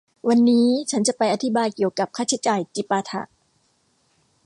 [0.27, 3.21] วันนี้ฉันจะไปอธิบายเกี่ยวกับค่าใช้จ่ายจิปาถะ